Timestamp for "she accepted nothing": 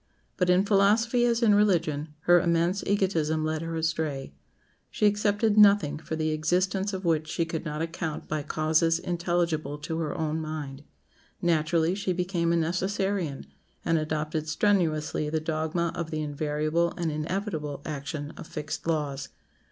4.89-5.99